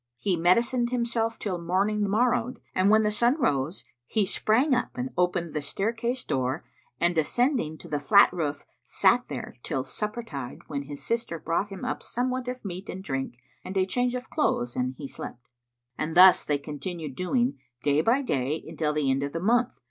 [0.17, 5.11] He medicined himself till morning morrowed; and when the sun rose, he sprang up and
[5.15, 6.63] opened the staircase door
[6.99, 11.67] and ascending to the flat roof sat there till supper tide when his sister brought
[11.69, 15.49] him up somewhat of meat and drink and a change of clothes and he slept.
[15.99, 19.79] And thus they continued doing, day by day until the end of the month.